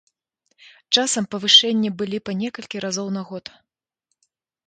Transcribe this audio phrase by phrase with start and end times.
[1.01, 3.45] Часам павышэнні былі па некалькі разоў на год.